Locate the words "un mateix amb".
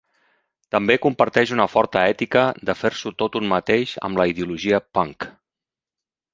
3.43-4.23